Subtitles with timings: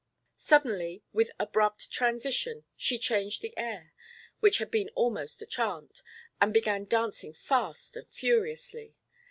[0.39, 3.93] Suddenly, with abrupt transition, she changed the air,
[4.39, 6.01] which had been almost a chant,
[6.41, 8.95] and began dancing fast and furiously.